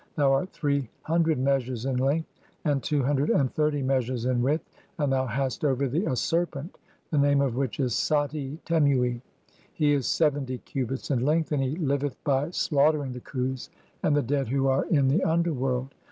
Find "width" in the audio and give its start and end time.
4.41-4.67